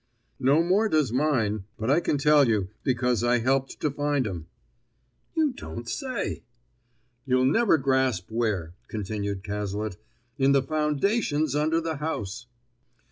"No 0.39 0.63
more 0.63 0.89
does 0.89 1.13
mine, 1.13 1.65
but 1.77 1.91
I 1.91 1.99
can 1.99 2.17
tell 2.17 2.47
you, 2.49 2.69
because 2.81 3.23
I 3.23 3.37
helped 3.37 3.79
to 3.81 3.91
find 3.91 4.25
'em." 4.25 4.47
"You 5.35 5.53
don't 5.53 5.87
say!" 5.87 6.41
"You'll 7.23 7.45
never 7.45 7.77
grasp 7.77 8.31
where," 8.31 8.73
continued 8.87 9.43
Cazalet. 9.43 9.97
"In 10.39 10.53
the 10.53 10.63
foundations 10.63 11.55
under 11.55 11.79
the 11.79 11.97
house!" 11.97 12.47